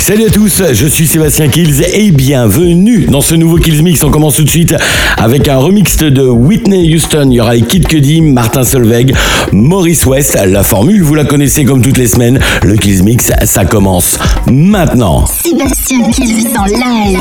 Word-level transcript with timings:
Salut 0.00 0.24
à 0.24 0.30
tous, 0.30 0.62
je 0.72 0.86
suis 0.86 1.06
Sébastien 1.06 1.48
Kills 1.48 1.82
et 1.92 2.10
bienvenue 2.10 3.04
dans 3.04 3.20
ce 3.20 3.34
nouveau 3.34 3.58
Kills 3.58 3.82
Mix. 3.82 4.02
On 4.02 4.10
commence 4.10 4.36
tout 4.36 4.44
de 4.44 4.48
suite 4.48 4.74
avec 5.18 5.46
un 5.46 5.58
remix 5.58 5.98
de 5.98 6.26
Whitney 6.26 6.94
Houston. 6.94 7.28
Il 7.30 7.34
y 7.34 7.40
aura 7.40 7.56
Kid 7.58 7.86
Cudi, 7.86 8.22
Martin 8.22 8.64
Solveig, 8.64 9.12
Maurice 9.52 10.06
West. 10.06 10.38
La 10.46 10.62
formule, 10.62 11.02
vous 11.02 11.14
la 11.14 11.24
connaissez 11.24 11.66
comme 11.66 11.82
toutes 11.82 11.98
les 11.98 12.08
semaines. 12.08 12.40
Le 12.62 12.76
Kills 12.76 13.02
Mix, 13.02 13.30
ça 13.44 13.66
commence 13.66 14.18
maintenant. 14.46 15.26
Sébastien 15.26 16.10
Kills 16.10 16.48
en 16.58 16.64
live. 16.64 17.18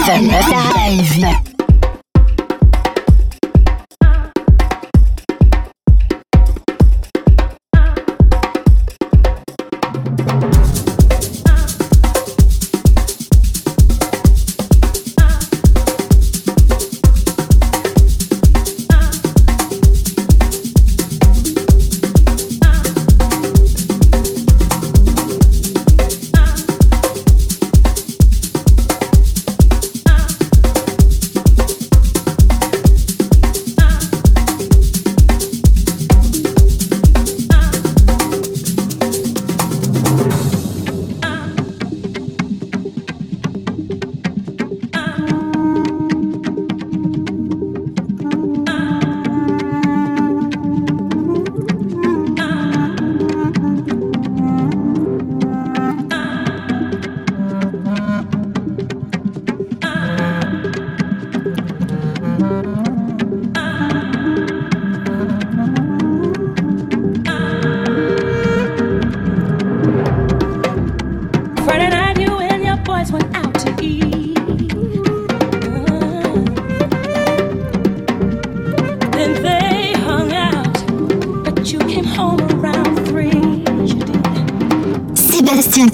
live. 0.87 1.48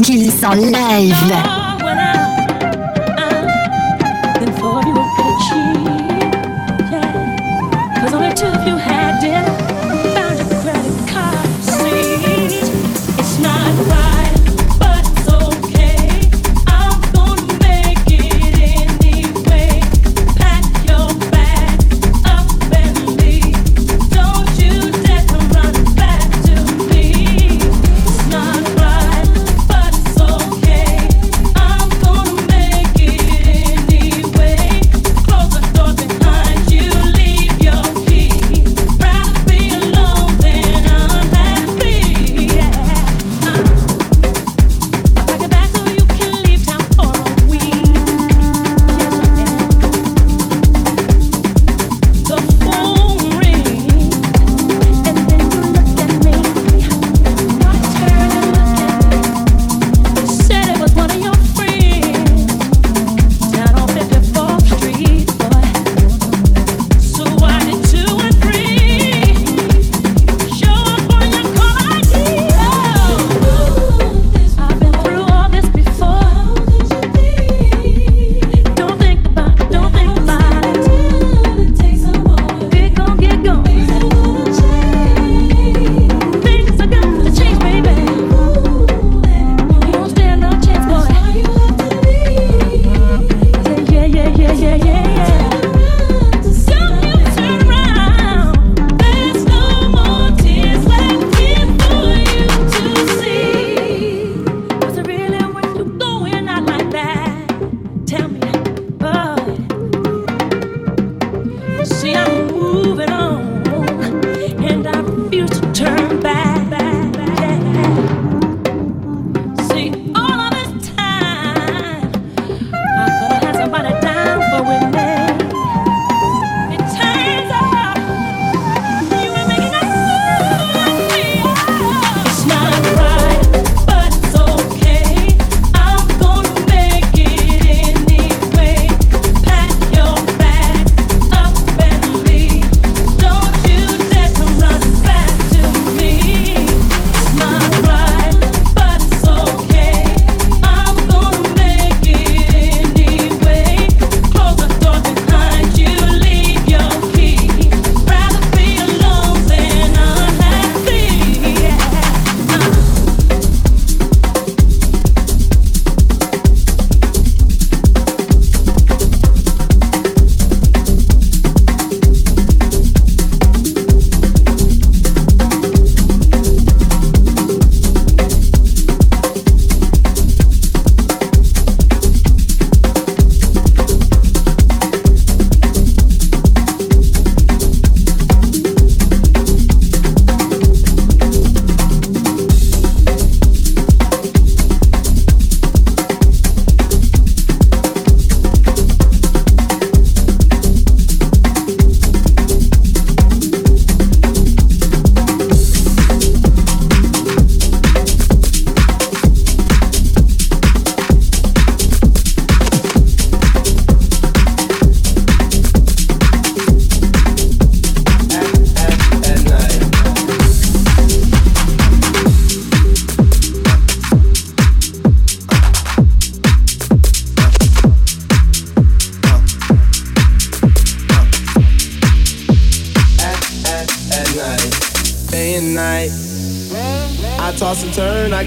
Kills 0.01 0.43
en 0.43 0.71
live. 0.71 1.64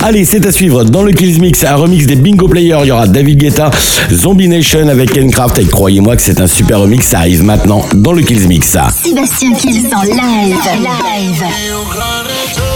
Allez, 0.00 0.24
c'est 0.24 0.46
à 0.46 0.52
suivre 0.52 0.84
dans 0.84 1.02
le 1.02 1.12
Kills 1.12 1.40
Mix, 1.40 1.64
un 1.64 1.74
remix 1.74 2.06
des 2.06 2.16
Bingo 2.16 2.48
Players. 2.48 2.78
Il 2.82 2.88
y 2.88 2.90
aura 2.92 3.06
David 3.06 3.38
Guetta, 3.38 3.70
Zombie 4.12 4.48
Nation 4.48 4.88
avec 4.88 5.12
Kencraft. 5.12 5.58
Et 5.58 5.66
croyez-moi 5.66 6.16
que 6.16 6.22
c'est 6.22 6.40
un 6.40 6.46
super 6.46 6.80
remix. 6.80 7.06
Ça 7.06 7.18
arrive 7.18 7.42
maintenant 7.42 7.84
dans 7.94 8.12
le 8.12 8.22
Kills 8.22 8.46
Mix. 8.46 8.76
Sébastien 9.02 9.52
Kills 9.54 9.88
en 9.94 10.02
live. 10.02 10.56
live. 10.80 12.67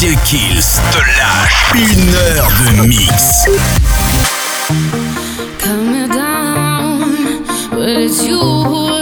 DJ 0.00 0.16
Kills 0.24 0.80
te 0.92 0.98
lâche 1.18 1.74
une 1.74 2.14
heure 2.14 2.48
de 2.64 2.86
mix. 2.86 3.44
Come 5.58 6.08
down 6.08 7.44
with 7.76 8.22
you. 8.26 8.99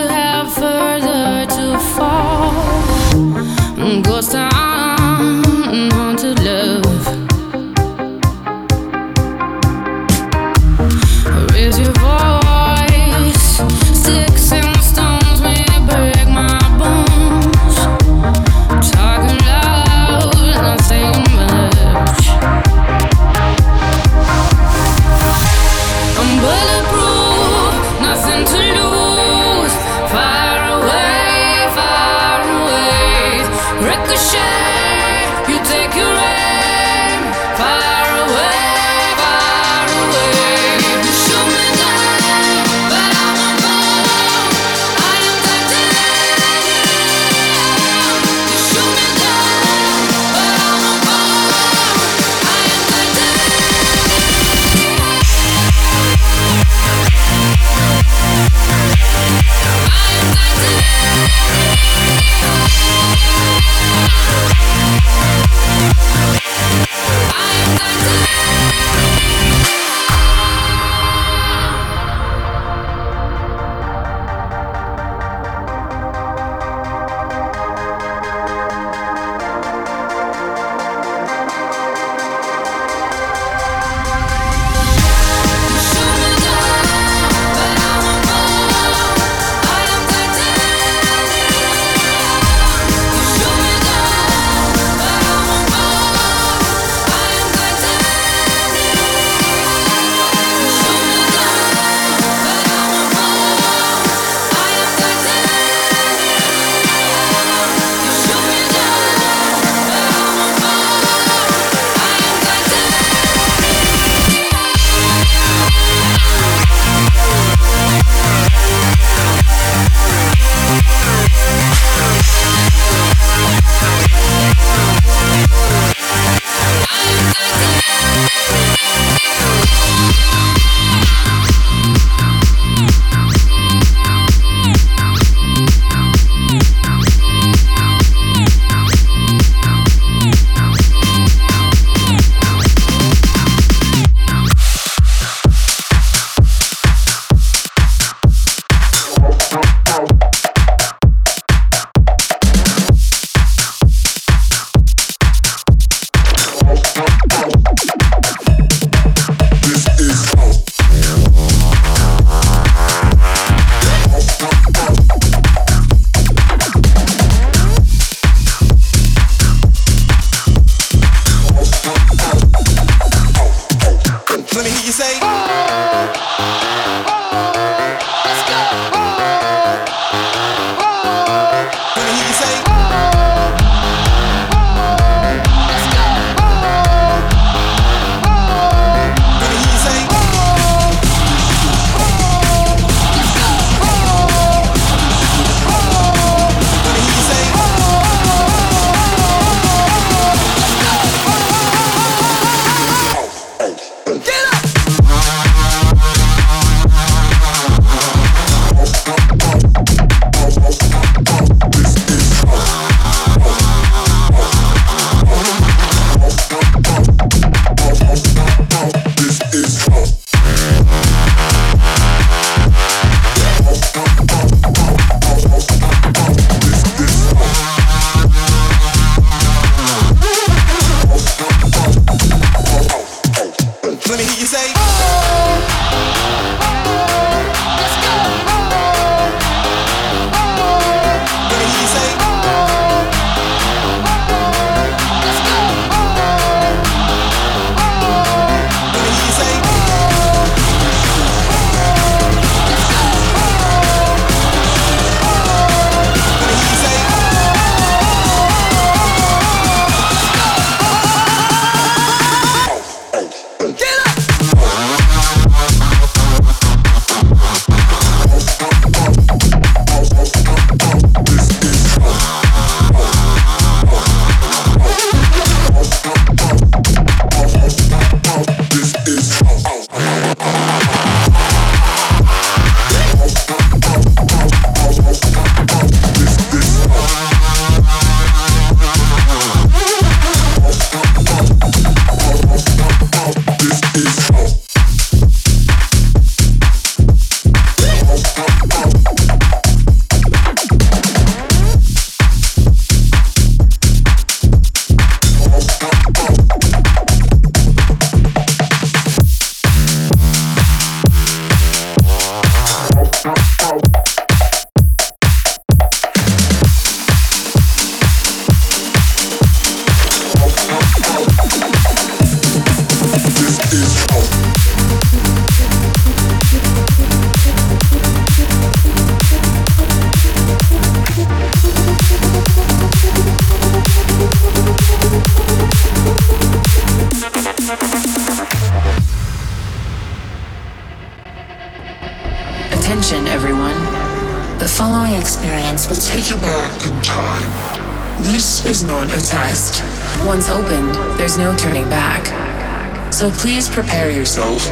So 353.11 353.31
please 353.31 353.71
prepare 353.71 354.11
yourself 354.11 354.69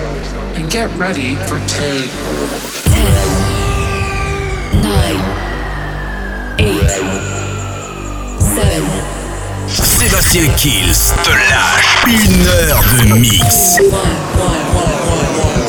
and 0.55 0.71
get 0.71 0.91
ready 0.99 1.37
for 1.49 1.59
10, 1.67 2.09
10 2.85 4.83
9, 4.83 5.17
8, 6.59 6.91
7. 8.39 8.85
Sébastien 9.67 10.53
Kills 10.59 11.15
te 11.25 11.31
lâche. 11.31 12.05
Une 12.07 12.47
heure 12.47 12.85
de 13.01 13.15
mix. 13.15 13.79
Remember 13.79 15.66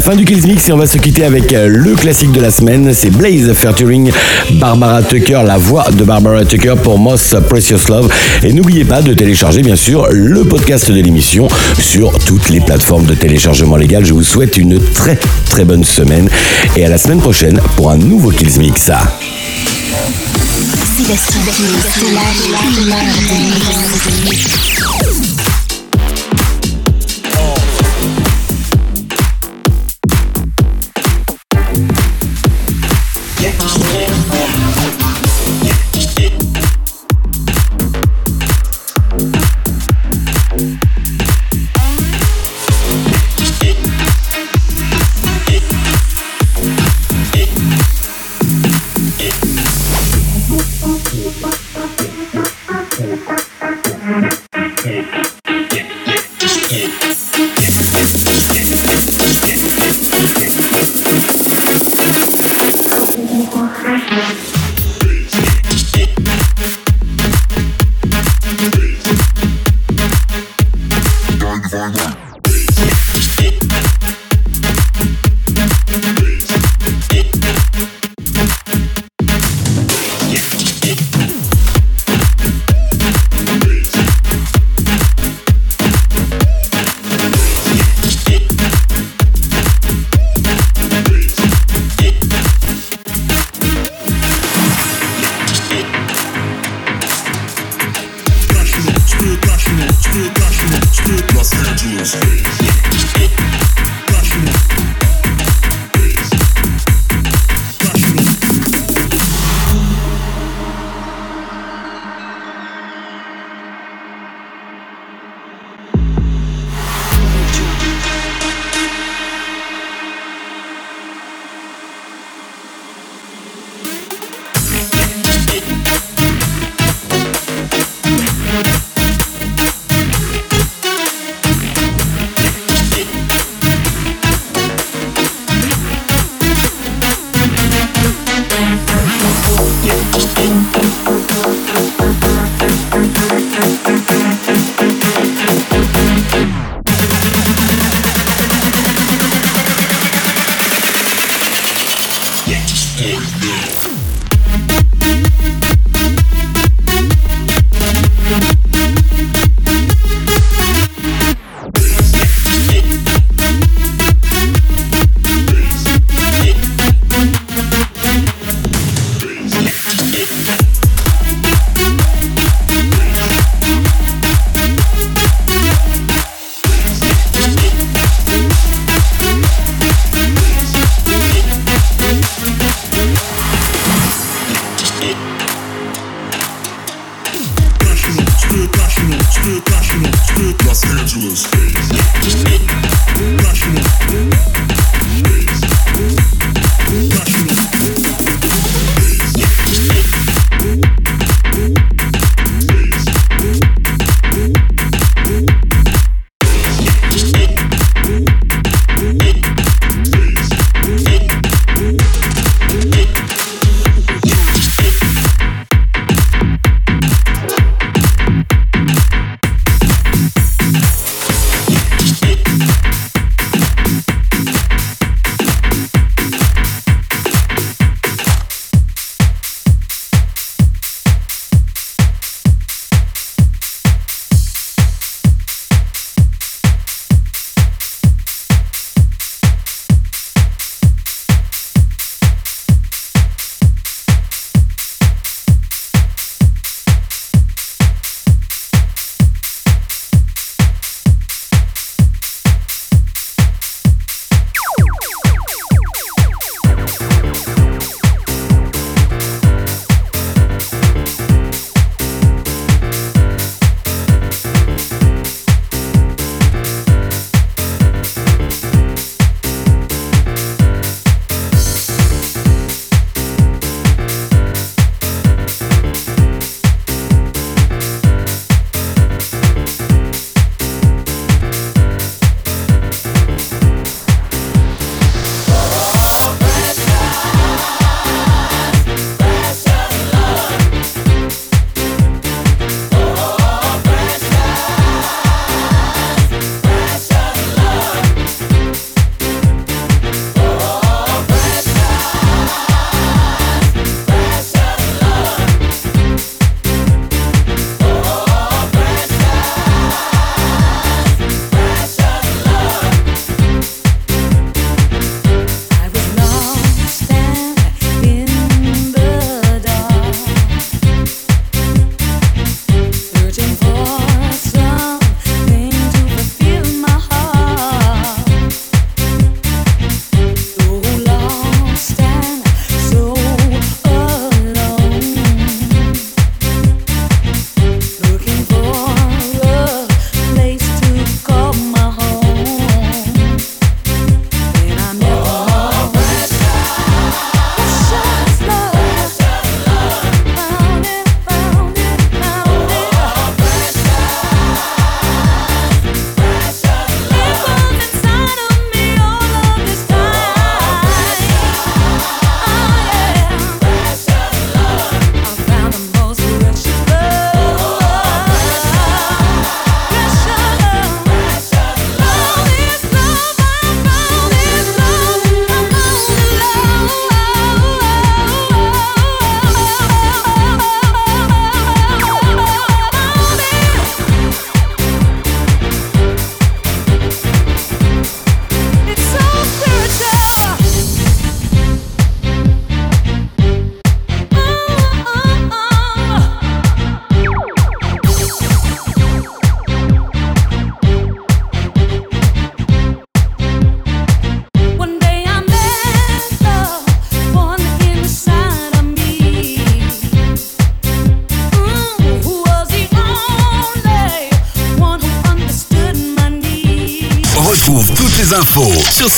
la 0.00 0.12
fin 0.12 0.16
du 0.16 0.24
Kills 0.24 0.46
Mix 0.46 0.66
et 0.66 0.72
on 0.72 0.78
va 0.78 0.86
se 0.86 0.96
quitter 0.96 1.24
avec 1.24 1.52
euh, 1.52 1.66
le 1.68 1.94
classique 1.94 2.32
de 2.32 2.40
la 2.40 2.50
semaine. 2.50 2.90
C'est 2.94 3.10
Blaze 3.10 3.52
featuring 3.52 4.10
Barbara 4.52 5.02
Tucker, 5.02 5.42
la 5.44 5.58
voix 5.58 5.90
de 5.90 6.04
Barbara 6.04 6.42
Tucker 6.46 6.76
pour 6.82 6.98
Moss 6.98 7.34
Precious 7.50 7.86
Love. 7.90 8.10
Et 8.42 8.54
n'oubliez 8.54 8.86
pas 8.86 9.02
de 9.02 9.12
télécharger 9.12 9.60
bien 9.60 9.76
sûr 9.76 10.06
le 10.10 10.42
podcast 10.44 10.90
de 10.90 10.98
l'émission 11.02 11.48
sur 11.78 12.18
toutes 12.18 12.48
les 12.48 12.60
plateformes 12.60 13.04
de 13.04 13.14
téléchargement 13.14 13.76
légal. 13.76 14.06
Je 14.06 14.14
vous 14.14 14.22
souhaite 14.22 14.56
une 14.56 14.80
très 14.80 15.18
très 15.50 15.66
bonne 15.66 15.84
semaine 15.84 16.30
et 16.76 16.86
à 16.86 16.88
la 16.88 16.96
semaine 16.96 17.20
prochaine 17.20 17.60
pour 17.76 17.90
un 17.90 17.98
nouveau 17.98 18.30
Kills 18.30 18.58
Mix. 18.58 18.90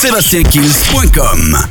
sébastienkills.com. 0.02 1.56